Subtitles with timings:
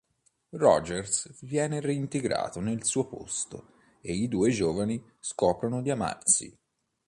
[0.57, 3.67] Rogers viene reintegrato nel suo posto
[4.01, 6.57] e i due giovani scoprono di amarsi.